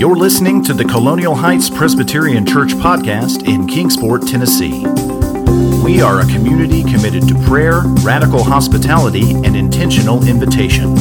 [0.00, 4.86] You're listening to the Colonial Heights Presbyterian Church podcast in Kingsport, Tennessee.
[5.84, 10.96] We are a community committed to prayer, radical hospitality, and intentional invitation.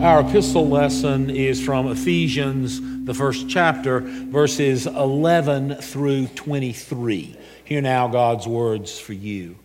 [0.00, 7.36] Our epistle lesson is from Ephesians, the first chapter, verses 11 through 23.
[7.64, 9.56] Hear now God's words for you.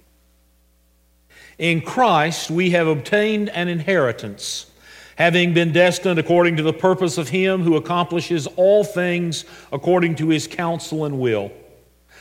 [1.60, 4.71] In Christ we have obtained an inheritance
[5.16, 10.30] having been destined according to the purpose of Him who accomplishes all things according to
[10.30, 11.52] His counsel and will,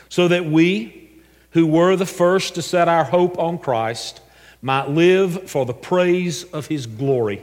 [0.08, 1.10] so that we,
[1.50, 4.20] who were the first to set our hope on Christ,
[4.62, 7.42] might live for the praise of His glory.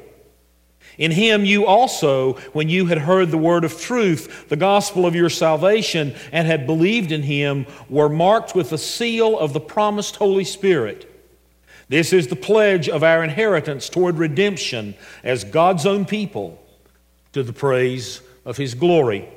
[0.98, 5.14] In him you also, when you had heard the word of truth, the gospel of
[5.14, 10.16] your salvation, and had believed in him, were marked with the seal of the promised
[10.16, 11.17] Holy Spirit
[11.90, 16.62] this is the pledge of our inheritance toward redemption as God's own people
[17.32, 19.30] to the praise of His glory.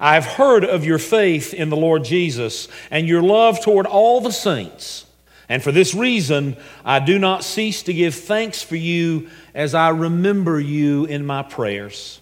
[0.00, 4.20] I have heard of your faith in the Lord Jesus and your love toward all
[4.20, 5.06] the saints.
[5.48, 9.90] And for this reason, I do not cease to give thanks for you as I
[9.90, 12.21] remember you in my prayers.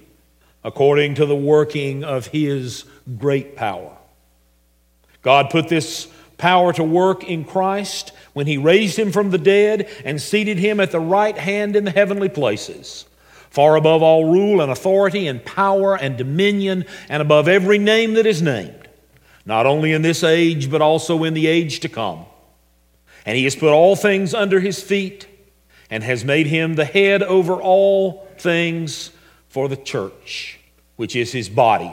[0.63, 2.85] According to the working of his
[3.17, 3.97] great power.
[5.21, 9.89] God put this power to work in Christ when he raised him from the dead
[10.03, 13.05] and seated him at the right hand in the heavenly places,
[13.49, 18.25] far above all rule and authority and power and dominion, and above every name that
[18.25, 18.87] is named,
[19.45, 22.25] not only in this age, but also in the age to come.
[23.25, 25.27] And he has put all things under his feet
[25.91, 29.11] and has made him the head over all things
[29.51, 30.57] for the church,
[30.95, 31.91] which is his body,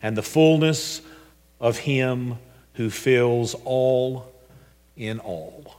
[0.00, 1.02] and the fullness
[1.58, 2.38] of him
[2.74, 4.32] who fills all
[4.96, 5.74] in all.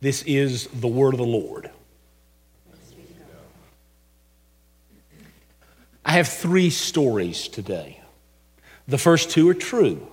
[0.00, 1.70] This is the word of the Lord.
[6.04, 8.00] I have three stories today.
[8.86, 10.06] The first two are true.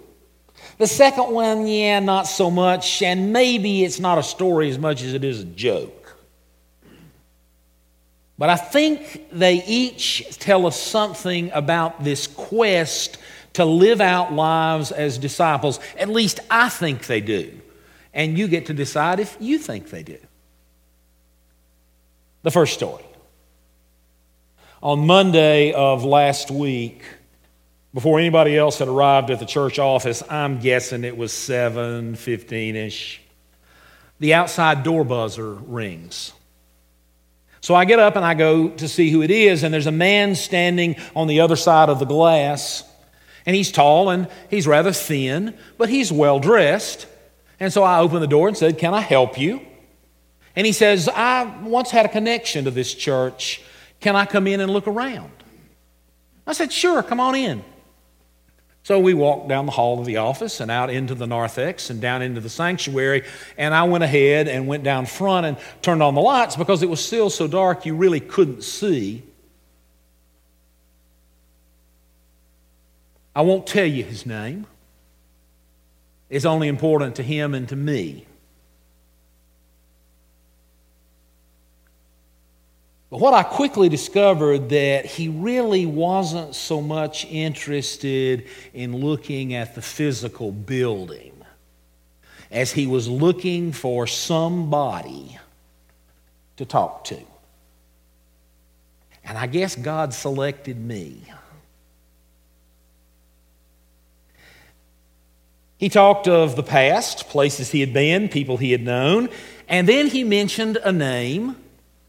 [0.79, 5.03] The second one, yeah, not so much, and maybe it's not a story as much
[5.03, 6.04] as it is a joke.
[8.37, 13.17] But I think they each tell us something about this quest
[13.53, 15.79] to live out lives as disciples.
[15.97, 17.61] At least I think they do.
[18.13, 20.17] And you get to decide if you think they do.
[22.43, 23.05] The first story.
[24.83, 27.03] On Monday of last week,
[27.93, 33.19] before anybody else had arrived at the church office, I'm guessing it was 7:15ish.
[34.19, 36.33] The outside door buzzer rings.
[37.65, 39.91] So I get up and I go to see who it is, and there's a
[39.91, 42.83] man standing on the other side of the glass.
[43.43, 47.07] And he's tall and he's rather thin, but he's well dressed.
[47.59, 49.61] And so I opened the door and said, Can I help you?
[50.55, 53.63] And he says, I once had a connection to this church.
[53.99, 55.31] Can I come in and look around?
[56.45, 57.63] I said, Sure, come on in.
[58.85, 61.99] So we walked down the hall of the office and out into the narthex and
[61.99, 63.23] down into the sanctuary.
[63.57, 66.89] And I went ahead and went down front and turned on the lights because it
[66.89, 69.23] was still so dark you really couldn't see.
[73.35, 74.67] I won't tell you his name,
[76.29, 78.27] it's only important to him and to me.
[83.15, 89.73] But what I quickly discovered that he really wasn't so much interested in looking at
[89.73, 91.31] the physical building
[92.51, 95.39] as he was looking for somebody
[96.57, 97.17] to talk to.
[99.23, 101.21] And I guess God selected me.
[105.77, 109.29] He talked of the past, places he had been, people he had known,
[109.69, 111.55] and then he mentioned a name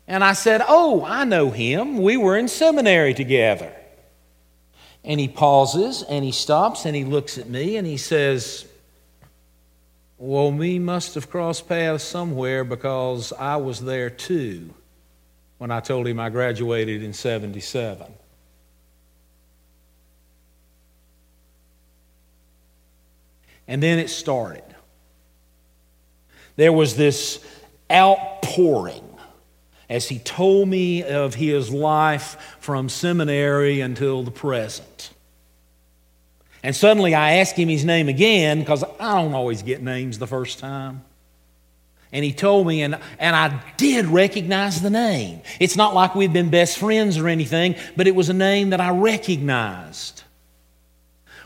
[0.09, 1.99] and I said, Oh, I know him.
[1.99, 3.73] We were in seminary together.
[5.05, 8.67] And he pauses and he stops and he looks at me and he says,
[10.19, 14.75] Well, we must have crossed paths somewhere because I was there too
[15.59, 18.13] when I told him I graduated in 77.
[23.69, 24.63] And then it started.
[26.57, 27.45] There was this
[27.91, 29.06] outpouring
[29.89, 35.11] as he told me of his life from seminary until the present.
[36.63, 40.27] And suddenly I asked him his name again because I don't always get names the
[40.27, 41.05] first time.
[42.13, 45.43] And he told me, and, and I did recognize the name.
[45.61, 48.81] It's not like we'd been best friends or anything, but it was a name that
[48.81, 50.23] I recognized.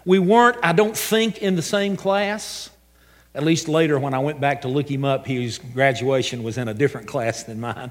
[0.04, 2.70] We weren't, I don't think, in the same class.
[3.34, 6.68] At least later, when I went back to look him up, his graduation was in
[6.68, 7.90] a different class than mine.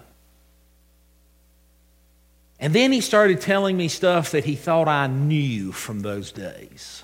[2.60, 7.04] And then he started telling me stuff that he thought I knew from those days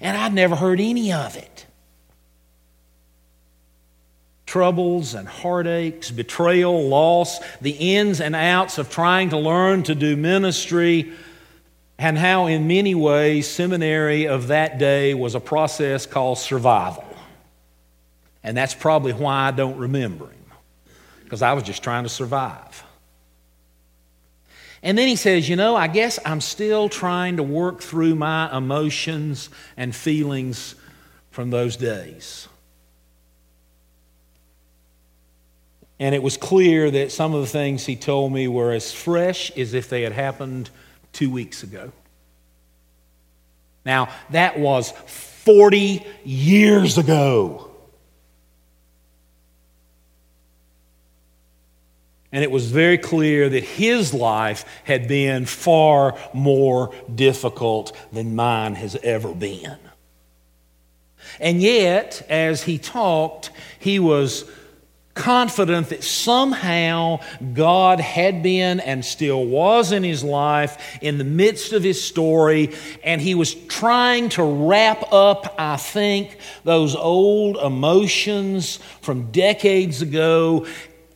[0.00, 1.66] and I'd never heard any of it.
[4.46, 10.16] Troubles and heartaches, betrayal, loss, the ins and outs of trying to learn to do
[10.16, 11.12] ministry,
[11.98, 17.04] and how, in many ways, seminary of that day was a process called survival.
[18.42, 20.52] And that's probably why I don't remember him,
[21.24, 22.84] because I was just trying to survive.
[24.82, 28.54] And then he says, You know, I guess I'm still trying to work through my
[28.56, 30.74] emotions and feelings
[31.30, 32.48] from those days.
[36.00, 39.50] And it was clear that some of the things he told me were as fresh
[39.56, 40.70] as if they had happened
[41.12, 41.92] two weeks ago.
[43.84, 47.67] Now, that was 40 years ago.
[52.30, 58.74] And it was very clear that his life had been far more difficult than mine
[58.74, 59.78] has ever been.
[61.40, 64.44] And yet, as he talked, he was
[65.14, 67.18] confident that somehow
[67.52, 72.72] God had been and still was in his life in the midst of his story,
[73.02, 80.66] and he was trying to wrap up, I think, those old emotions from decades ago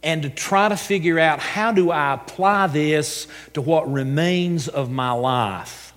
[0.03, 4.91] and to try to figure out how do I apply this to what remains of
[4.91, 5.93] my life.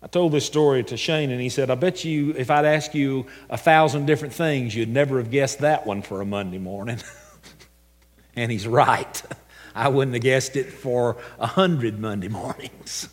[0.00, 2.94] I told this story to Shane, and he said, I bet you if I'd ask
[2.94, 6.98] you a thousand different things, you'd never have guessed that one for a Monday morning.
[8.36, 9.22] and he's right.
[9.74, 13.08] I wouldn't have guessed it for a hundred Monday mornings.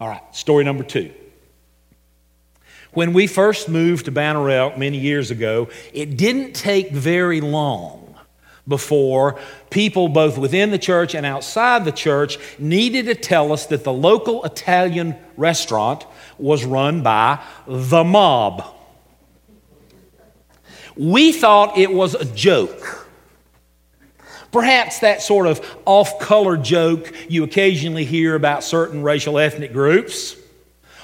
[0.00, 1.12] All right, story number two.
[2.92, 8.16] When we first moved to Banner Elk many years ago, it didn't take very long
[8.66, 9.38] before
[9.70, 13.92] people, both within the church and outside the church, needed to tell us that the
[13.92, 16.04] local Italian restaurant
[16.38, 18.64] was run by the mob.
[20.96, 23.08] We thought it was a joke.
[24.52, 30.36] Perhaps that sort of off color joke you occasionally hear about certain racial ethnic groups.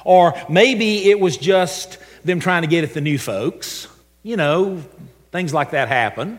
[0.07, 3.89] Or maybe it was just them trying to get at the new folks.
[4.23, 4.85] You know,
[5.33, 6.39] things like that happen.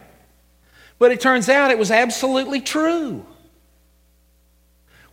[0.99, 3.25] But it turns out it was absolutely true.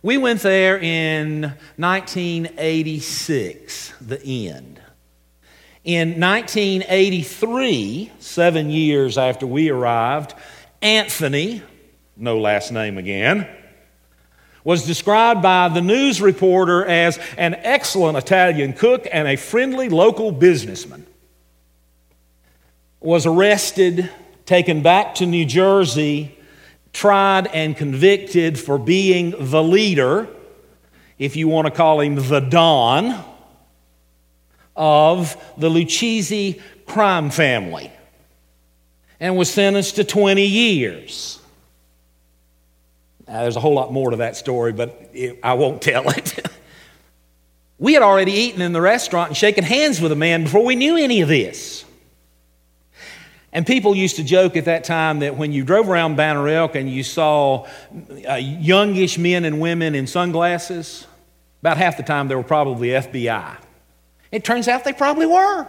[0.01, 4.79] We went there in 1986, the end.
[5.83, 10.33] In 1983, seven years after we arrived,
[10.81, 11.61] Anthony,
[12.15, 13.49] no last name again,
[14.65, 20.31] was described by the news reporter as an excellent Italian cook and a friendly local
[20.31, 21.05] businessman.
[22.99, 24.09] Was arrested,
[24.45, 26.35] taken back to New Jersey,
[26.91, 30.27] tried and convicted for being the leader,
[31.19, 33.23] if you want to call him the Don,
[34.75, 37.91] of the Lucchese crime family,
[39.19, 41.39] and was sentenced to 20 years.
[43.27, 46.45] Now, there's a whole lot more to that story, but it, I won't tell it.
[47.79, 50.75] we had already eaten in the restaurant and shaken hands with a man before we
[50.75, 51.85] knew any of this.
[53.51, 56.75] And people used to joke at that time that when you drove around Banner Elk
[56.75, 57.65] and you saw
[58.29, 61.07] uh, youngish men and women in sunglasses,
[61.61, 63.57] about half the time they were probably FBI.
[64.31, 65.67] It turns out they probably were.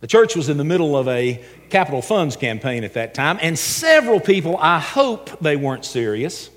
[0.00, 3.58] The church was in the middle of a capital funds campaign at that time, and
[3.58, 6.50] several people, I hope they weren't serious,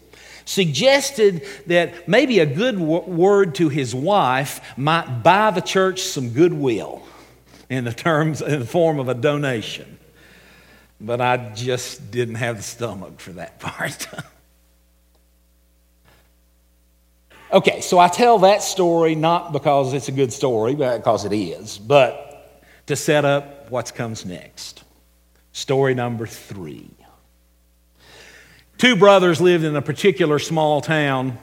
[0.46, 7.02] suggested that maybe a good word to his wife might buy the church some goodwill
[7.70, 9.98] in the terms in the form of a donation.
[11.00, 14.08] But I just didn't have the stomach for that part.
[17.52, 21.34] okay, so I tell that story not because it's a good story, but because it
[21.34, 22.31] is, but
[22.92, 24.84] to set up what comes next.
[25.54, 26.90] Story number three.
[28.78, 31.38] Two brothers lived in a particular small town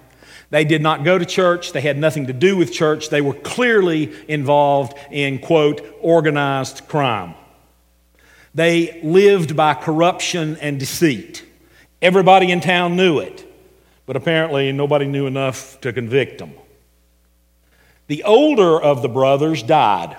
[0.51, 1.73] They did not go to church.
[1.73, 3.11] They had nothing to do with church.
[3.11, 7.35] They were clearly involved in, quote, organized crime.
[8.55, 11.45] They lived by corruption and deceit.
[12.01, 13.45] Everybody in town knew it,
[14.07, 16.55] but apparently nobody knew enough to convict them.
[18.07, 20.17] The older of the brothers died.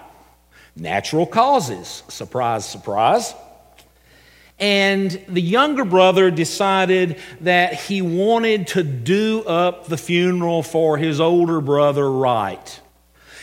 [0.80, 2.04] Natural causes.
[2.08, 3.34] Surprise, surprise.
[4.60, 11.22] And the younger brother decided that he wanted to do up the funeral for his
[11.22, 12.80] older brother right.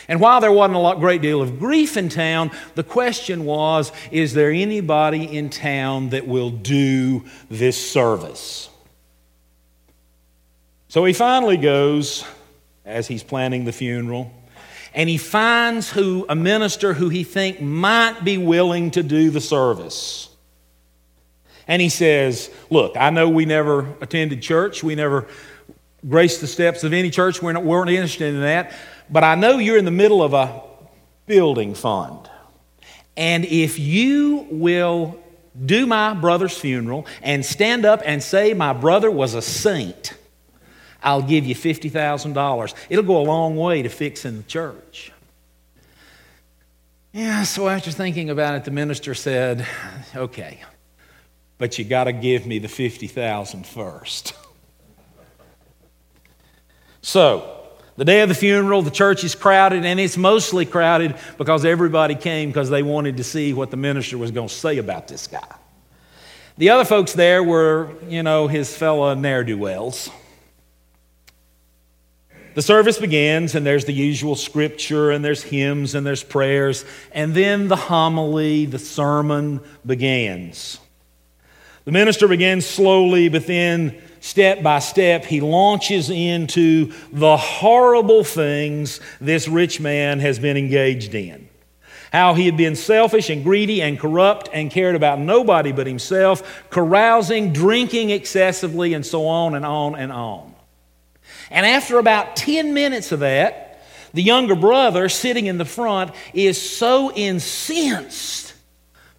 [0.07, 3.91] And while there wasn't a lot, great deal of grief in town, the question was
[4.11, 8.69] is there anybody in town that will do this service?
[10.87, 12.23] So he finally goes,
[12.85, 14.31] as he's planning the funeral,
[14.97, 19.39] and he finds who a minister who he think might be willing to do the
[19.39, 20.27] service.
[21.67, 24.83] And he says, Look, I know we never attended church.
[24.83, 25.27] We never
[26.09, 27.43] graced the steps of any church.
[27.43, 28.73] We weren't interested in that.
[29.07, 30.63] But I know you're in the middle of a
[31.27, 32.27] building fund.
[33.15, 35.19] And if you will
[35.63, 40.15] do my brother's funeral and stand up and say my brother was a saint,
[41.03, 42.73] I'll give you $50,000.
[42.89, 45.11] It'll go a long way to fixing the church.
[47.13, 49.65] Yeah, so after thinking about it, the minister said,
[50.15, 50.59] Okay,
[51.57, 54.33] but you got to give me the 50,000 first.
[57.01, 57.53] so,
[57.95, 62.13] the day of the funeral, the church is crowded, and it's mostly crowded because everybody
[62.13, 65.25] came because they wanted to see what the minister was going to say about this
[65.25, 65.55] guy.
[66.59, 70.11] The other folks there were, you know, his fellow ne'er do wells.
[72.57, 77.35] The service begins, and there's the usual scripture, and there's hymns, and there's prayers, and
[77.35, 80.79] then the homily, the sermon begins.
[81.85, 89.01] The minister begins slowly, but then step by step, he launches into the horrible things
[89.21, 91.47] this rich man has been engaged in.
[92.11, 96.65] How he had been selfish and greedy and corrupt and cared about nobody but himself,
[96.71, 100.46] carousing, drinking excessively, and so on and on and on.
[101.49, 103.81] And after about 10 minutes of that,
[104.13, 108.53] the younger brother sitting in the front is so incensed.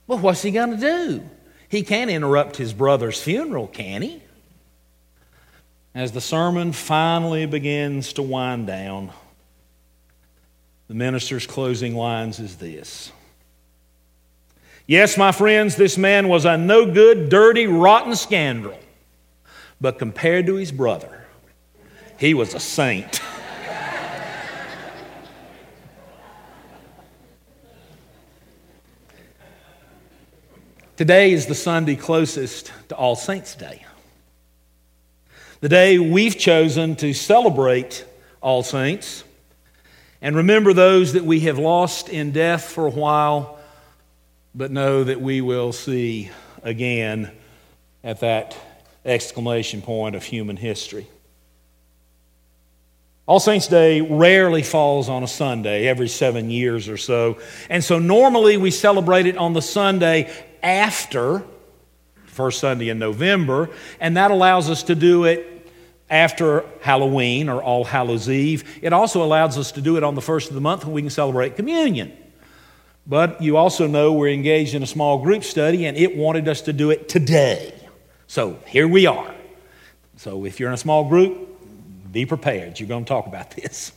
[0.07, 1.29] Well, what's he going to do?
[1.69, 4.23] He can't interrupt his brother's funeral, can he?
[5.95, 9.11] As the sermon finally begins to wind down,
[10.87, 13.13] the minister's closing lines is this.
[14.87, 18.79] Yes, my friends, this man was a no good, dirty, rotten scoundrel.
[19.81, 21.18] But compared to his brother,
[22.19, 23.21] he was a saint.
[30.97, 33.87] Today is the Sunday closest to All Saints' Day.
[35.61, 38.05] The day we've chosen to celebrate
[38.41, 39.23] All Saints
[40.21, 43.61] and remember those that we have lost in death for a while,
[44.57, 46.33] but know that we will see
[46.65, 47.31] again
[48.03, 48.57] at that
[49.05, 51.07] exclamation point of human history.
[53.29, 57.37] All Saints' Day rarely falls on a Sunday, every seven years or so.
[57.69, 60.33] And so normally we celebrate it on the Sunday
[60.63, 61.45] after
[62.25, 63.69] first Sunday in November,
[64.01, 65.71] and that allows us to do it
[66.09, 68.79] after Halloween or All Hallows Eve.
[68.81, 71.03] It also allows us to do it on the first of the month when we
[71.03, 72.17] can celebrate communion.
[73.07, 76.63] But you also know we're engaged in a small group study, and it wanted us
[76.63, 77.75] to do it today.
[78.27, 79.35] So here we are.
[80.17, 81.48] So if you're in a small group,
[82.13, 82.79] be prepared.
[82.79, 83.93] You're going to talk about this.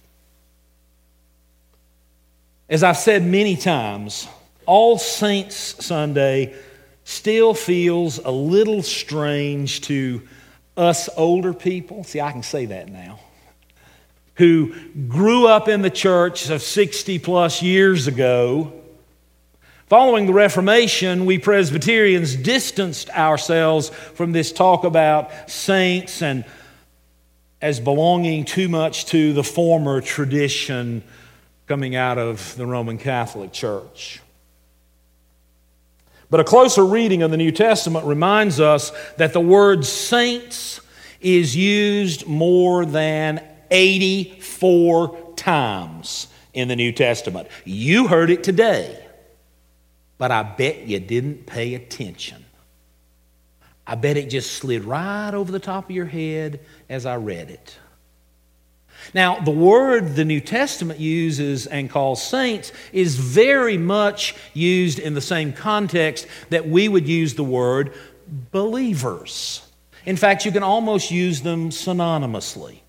[2.69, 4.27] As I've said many times,
[4.65, 6.55] All Saints Sunday
[7.03, 10.21] still feels a little strange to
[10.77, 12.03] us older people.
[12.03, 13.19] See, I can say that now.
[14.35, 14.73] Who
[15.07, 18.73] grew up in the church of 60 plus years ago.
[19.87, 26.45] Following the Reformation, we Presbyterians distanced ourselves from this talk about saints and
[27.61, 31.03] as belonging too much to the former tradition
[31.67, 34.19] coming out of the Roman Catholic Church.
[36.29, 40.79] But a closer reading of the New Testament reminds us that the word saints
[41.19, 47.47] is used more than 84 times in the New Testament.
[47.63, 49.05] You heard it today,
[50.17, 52.40] but I bet you didn't pay attention.
[53.85, 56.59] I bet it just slid right over the top of your head
[56.89, 57.77] as I read it.
[59.13, 65.15] Now, the word the New Testament uses and calls saints is very much used in
[65.15, 67.93] the same context that we would use the word
[68.51, 69.67] believers.
[70.05, 72.79] In fact, you can almost use them synonymously.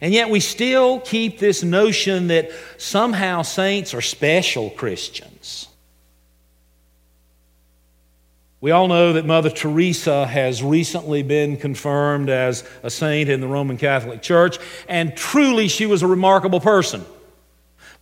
[0.00, 5.68] And yet we still keep this notion that somehow saints are special Christians.
[8.62, 13.48] We all know that Mother Teresa has recently been confirmed as a saint in the
[13.48, 17.06] Roman Catholic Church, and truly she was a remarkable person.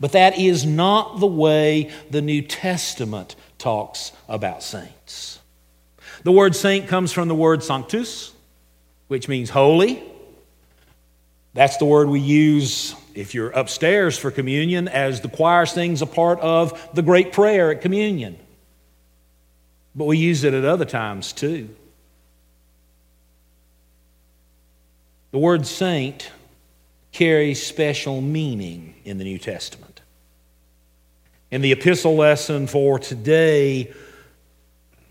[0.01, 5.39] But that is not the way the New Testament talks about saints.
[6.25, 8.33] The word saint comes from the word sanctus,
[9.07, 10.03] which means holy.
[11.55, 16.07] That's the word we use if you're upstairs for communion as the choir sings a
[16.07, 18.39] part of the great prayer at communion.
[19.95, 21.75] But we use it at other times too.
[25.31, 26.31] The word saint
[27.13, 30.01] carries special meaning in the New Testament.
[31.51, 33.93] In the epistle lesson for today,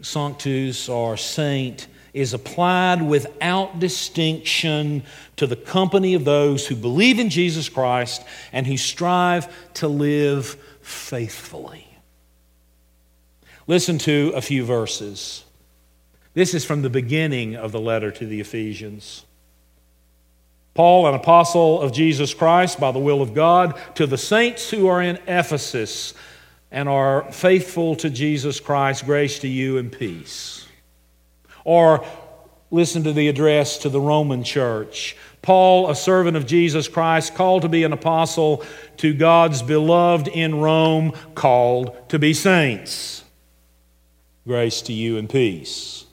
[0.02, 5.04] sanctus or saint is applied without distinction
[5.36, 10.56] to the company of those who believe in Jesus Christ and who strive to live
[10.82, 11.87] faithfully.
[13.68, 15.44] Listen to a few verses.
[16.34, 19.26] This is from the beginning of the letter to the Ephesians.
[20.74, 24.88] Paul, an apostle of Jesus Christ by the will of God, to the saints who
[24.88, 26.14] are in Ephesus
[26.72, 30.66] and are faithful to Jesus Christ, grace to you and peace.
[31.66, 32.06] Or
[32.72, 35.18] listen to the address to the Roman church.
[35.42, 38.64] Paul, a servant of Jesus Christ, called to be an apostle
[38.98, 43.24] to God's beloved in Rome, called to be saints.
[44.48, 46.06] Grace to you and peace.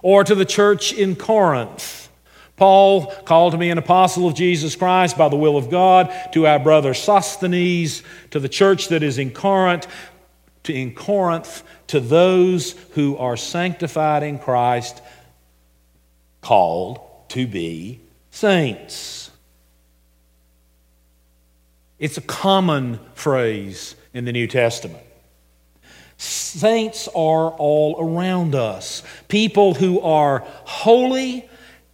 [0.00, 2.08] Or to the church in Corinth.
[2.56, 6.46] Paul, called to be an apostle of Jesus Christ by the will of God, to
[6.46, 9.86] our brother Sosthenes, to the church that is in Corinth,
[10.64, 15.02] to in Corinth, to those who are sanctified in Christ,
[16.40, 17.00] called
[17.30, 18.00] to be
[18.30, 19.30] saints.
[21.98, 25.02] It's a common phrase in the New Testament.
[26.18, 29.04] Saints are all around us.
[29.28, 31.48] People who are holy,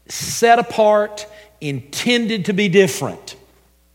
[0.09, 1.27] set apart,
[1.61, 3.37] intended to be different.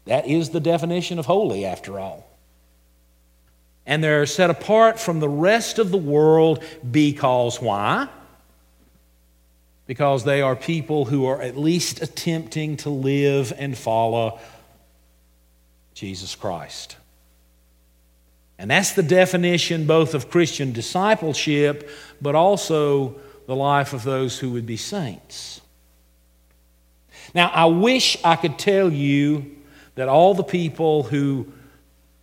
[0.05, 2.29] That is the definition of holy, after all.
[3.87, 8.07] And they're set apart from the rest of the world because why?
[9.87, 14.39] Because they are people who are at least attempting to live and follow
[15.95, 16.97] Jesus Christ.
[18.59, 21.89] And that's the definition both of Christian discipleship,
[22.21, 23.15] but also
[23.47, 25.61] the life of those who would be saints.
[27.33, 29.55] Now, I wish I could tell you
[29.95, 31.47] that all the people who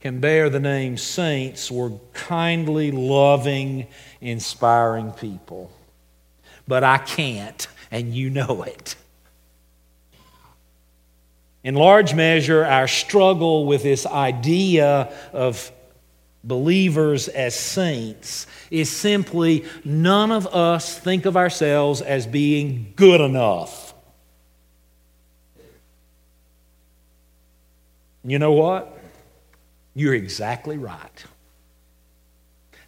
[0.00, 3.86] can bear the name saints were kindly, loving,
[4.20, 5.72] inspiring people.
[6.68, 8.94] But I can't, and you know it.
[11.64, 15.72] In large measure, our struggle with this idea of
[16.46, 23.94] believers as saints is simply none of us think of ourselves as being good enough.
[28.24, 28.96] You know what?
[29.94, 31.24] You're exactly right.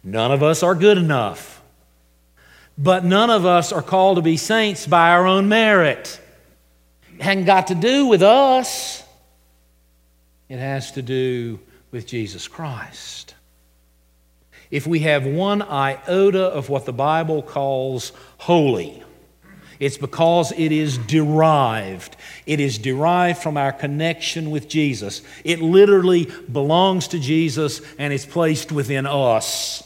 [0.03, 1.61] None of us are good enough.
[2.77, 6.21] But none of us are called to be saints by our own merit.
[7.15, 9.03] It hasn't got to do with us,
[10.47, 11.59] it has to do
[11.91, 13.35] with Jesus Christ
[14.71, 19.03] if we have one iota of what the Bible calls holy.
[19.79, 22.17] It's because it is derived.
[22.45, 25.21] It is derived from our connection with Jesus.
[25.45, 29.83] It literally belongs to Jesus and is placed within us.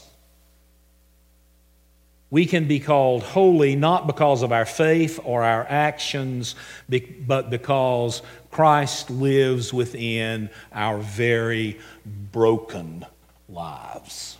[2.28, 6.56] We can be called holy not because of our faith or our actions,
[6.88, 13.06] but because Christ lives within our very broken
[13.48, 14.36] lives.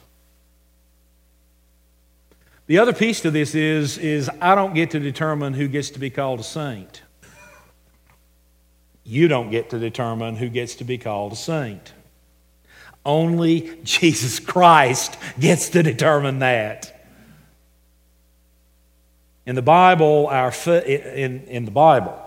[2.66, 5.98] The other piece to this is, is I don't get to determine who gets to
[5.98, 7.02] be called a saint.
[9.04, 11.92] You don't get to determine who gets to be called a saint.
[13.04, 16.90] Only Jesus Christ gets to determine that.
[19.44, 22.18] In the Bible, our in, in the Bible,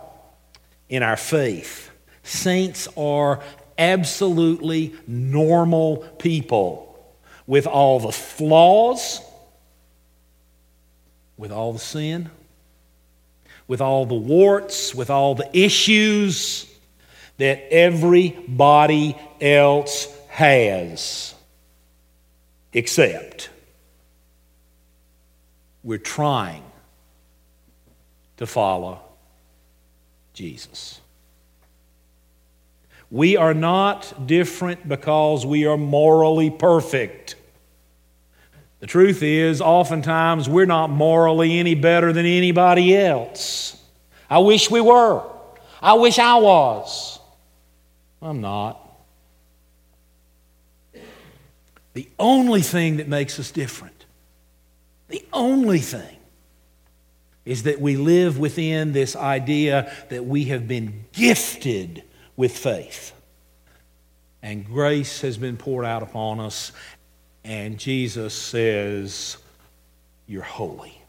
[0.88, 1.90] in our faith,
[2.22, 3.42] saints are
[3.80, 6.96] absolutely normal people
[7.48, 9.20] with all the flaws
[11.38, 12.30] with all the sin,
[13.68, 16.66] with all the warts, with all the issues
[17.38, 21.36] that everybody else has,
[22.74, 23.50] except
[25.84, 26.64] we're trying
[28.38, 29.02] to follow
[30.34, 31.00] Jesus.
[33.10, 37.37] We are not different because we are morally perfect.
[38.80, 43.76] The truth is, oftentimes we're not morally any better than anybody else.
[44.30, 45.24] I wish we were.
[45.82, 47.20] I wish I was.
[48.22, 48.84] I'm not.
[51.94, 54.06] The only thing that makes us different,
[55.08, 56.18] the only thing,
[57.46, 62.04] is that we live within this idea that we have been gifted
[62.36, 63.14] with faith.
[64.44, 66.72] And grace has been poured out upon us,
[67.48, 69.38] and Jesus says,
[70.28, 71.02] You're holy.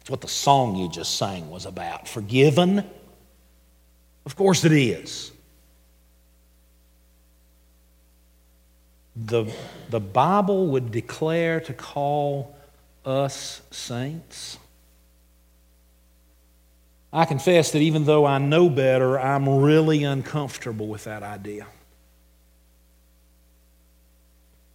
[0.00, 2.08] It's what the song you just sang was about.
[2.08, 2.82] Forgiven?
[4.24, 5.30] Of course it is.
[9.14, 9.52] The,
[9.90, 12.56] the Bible would declare to call
[13.04, 14.56] us saints.
[17.12, 21.66] I confess that even though I know better, I'm really uncomfortable with that idea.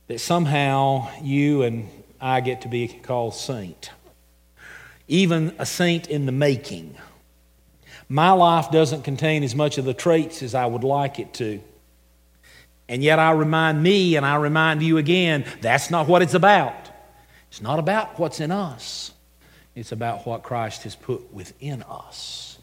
[0.08, 1.90] That somehow you and
[2.22, 3.92] I get to be called saint,
[5.08, 6.96] even a saint in the making.
[8.08, 11.60] My life doesn't contain as much of the traits as I would like it to.
[12.88, 16.90] And yet I remind me and I remind you again that's not what it's about.
[17.50, 19.12] It's not about what's in us,
[19.76, 22.60] it's about what Christ has put within us.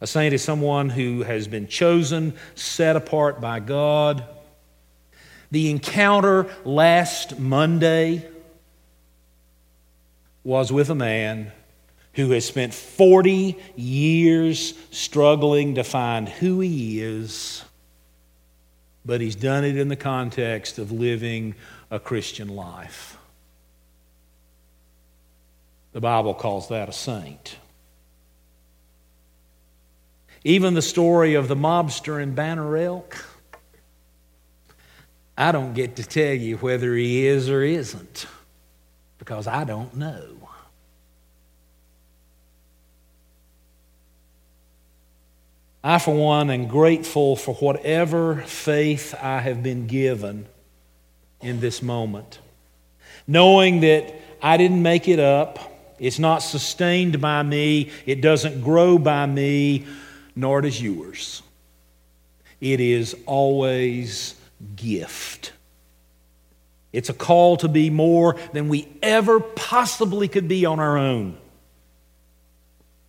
[0.00, 4.24] A saint is someone who has been chosen, set apart by God.
[5.54, 8.26] The encounter last Monday
[10.42, 11.52] was with a man
[12.14, 17.64] who has spent 40 years struggling to find who he is,
[19.04, 21.54] but he's done it in the context of living
[21.88, 23.16] a Christian life.
[25.92, 27.58] The Bible calls that a saint.
[30.42, 33.33] Even the story of the mobster in Banner Elk,
[35.36, 38.26] I don't get to tell you whether he is or isn't
[39.18, 40.44] because I don't know.
[45.82, 50.46] I, for one, am grateful for whatever faith I have been given
[51.42, 52.38] in this moment.
[53.26, 55.58] Knowing that I didn't make it up,
[55.98, 59.86] it's not sustained by me, it doesn't grow by me,
[60.34, 61.42] nor does yours.
[62.62, 64.36] It is always
[64.76, 65.52] gift.
[66.92, 71.36] It's a call to be more than we ever possibly could be on our own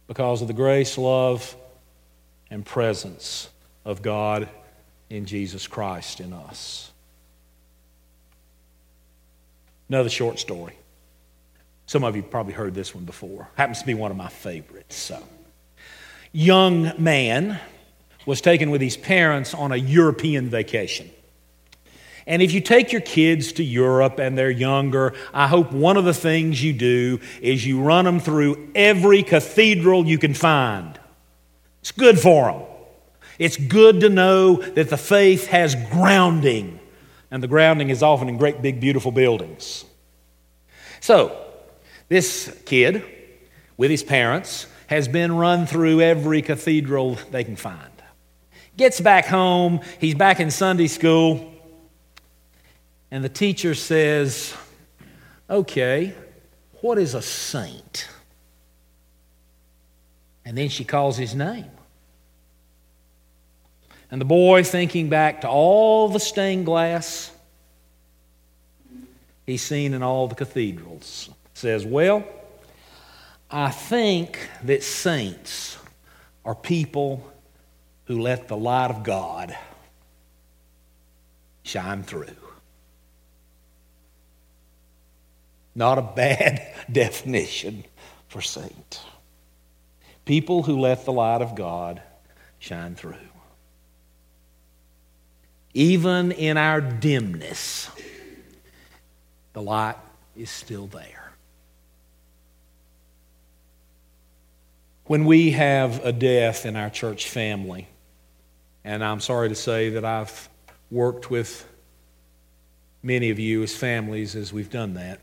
[0.07, 1.55] because of the grace, love,
[2.49, 3.49] and presence
[3.83, 4.49] of God
[5.09, 6.91] in Jesus Christ in us.
[9.89, 10.75] Another short story.
[11.85, 13.47] Some of you probably heard this one before.
[13.55, 14.95] Happens to be one of my favorites.
[14.95, 15.21] So,
[16.31, 17.59] young man
[18.25, 21.11] was taken with his parents on a European vacation.
[22.27, 26.05] And if you take your kids to Europe and they're younger, I hope one of
[26.05, 30.99] the things you do is you run them through every cathedral you can find.
[31.81, 32.61] It's good for them.
[33.37, 36.79] It's good to know that the faith has grounding,
[37.29, 39.85] and the grounding is often in great, big, beautiful buildings.
[41.01, 41.37] So,
[42.07, 43.03] this kid,
[43.77, 47.91] with his parents, has been run through every cathedral they can find.
[48.77, 51.54] Gets back home, he's back in Sunday school,
[53.11, 54.53] and the teacher says,
[55.49, 56.13] Okay,
[56.81, 58.07] what is a saint?
[60.43, 61.69] And then she calls his name.
[64.11, 67.31] And the boy, thinking back to all the stained glass
[69.45, 72.23] he's seen in all the cathedrals, says, Well,
[73.49, 75.77] I think that saints
[76.43, 77.31] are people
[78.05, 79.55] who let the light of God
[81.63, 82.35] shine through.
[85.75, 87.83] Not a bad definition
[88.29, 89.01] for saint.
[90.23, 92.01] People who let the light of God
[92.59, 93.15] shine through.
[95.73, 97.89] Even in our dimness,
[99.53, 99.97] the light
[100.35, 101.31] is still there.
[105.05, 107.87] When we have a death in our church family,
[108.83, 110.49] and I'm sorry to say that I've
[110.89, 111.67] worked with
[113.03, 115.19] many of you as families as we've done that.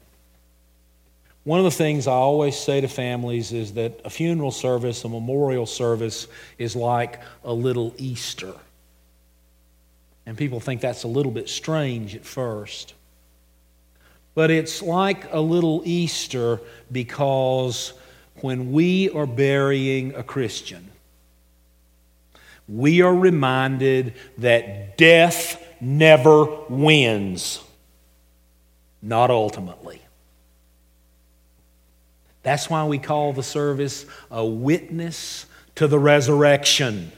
[1.44, 5.08] One of the things I always say to families is that a funeral service, a
[5.08, 8.54] memorial service, is like a little Easter.
[10.24, 12.94] And people think that's a little bit strange at first.
[14.34, 17.92] But it's like a little Easter because
[18.36, 20.90] when we are burying a Christian,
[22.68, 27.60] we are reminded that death never wins,
[29.02, 30.00] not ultimately.
[32.42, 37.12] That's why we call the service a witness to the resurrection.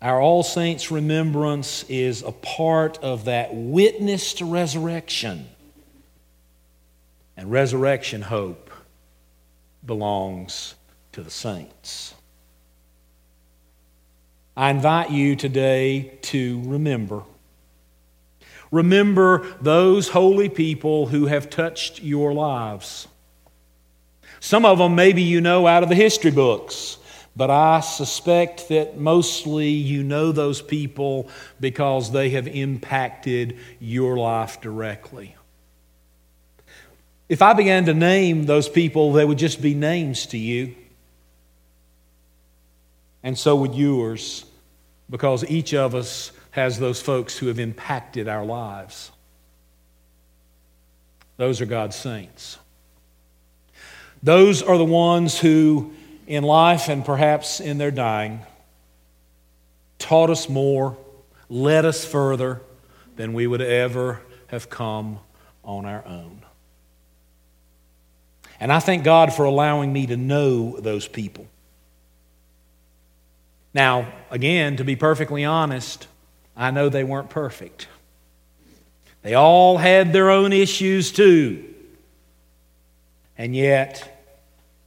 [0.00, 5.48] Our All Saints remembrance is a part of that witness to resurrection.
[7.36, 8.70] And resurrection hope
[9.84, 10.74] belongs
[11.12, 12.14] to the saints.
[14.56, 17.22] I invite you today to remember.
[18.70, 23.08] Remember those holy people who have touched your lives.
[24.40, 26.98] Some of them maybe you know out of the history books,
[27.34, 31.28] but I suspect that mostly you know those people
[31.60, 35.34] because they have impacted your life directly.
[37.28, 40.74] If I began to name those people, they would just be names to you.
[43.22, 44.44] And so would yours
[45.10, 49.10] because each of us has those folks who have impacted our lives.
[51.36, 52.58] Those are God's saints.
[54.22, 55.92] Those are the ones who,
[56.26, 58.40] in life and perhaps in their dying,
[59.98, 60.96] taught us more,
[61.48, 62.60] led us further
[63.16, 65.20] than we would ever have come
[65.62, 66.42] on our own.
[68.60, 71.46] And I thank God for allowing me to know those people.
[73.72, 76.08] Now, again, to be perfectly honest,
[76.58, 77.88] I know they weren't perfect.
[79.22, 81.64] They all had their own issues too.
[83.38, 84.26] And yet,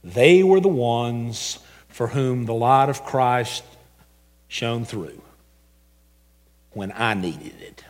[0.04, 1.58] they were the ones
[1.88, 3.64] for whom the light of Christ
[4.48, 5.20] shone through
[6.72, 7.84] when I needed it.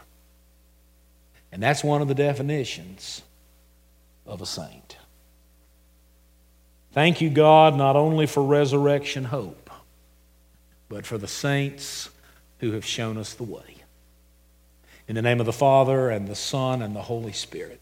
[1.50, 3.22] And that's one of the definitions
[4.24, 4.96] of a saint.
[6.92, 9.62] Thank you, God, not only for resurrection hope
[10.92, 12.10] but for the saints
[12.62, 13.82] who have shown us the way.
[15.08, 17.80] In the name of the Father, and the Son, and the Holy Spirit.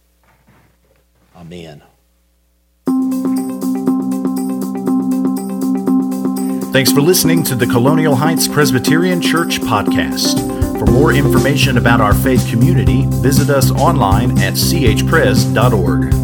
[1.36, 1.82] Amen.
[6.72, 10.38] Thanks for listening to the Colonial Heights Presbyterian Church podcast.
[10.78, 16.19] For more information about our faith community, visit us online at chpres.org.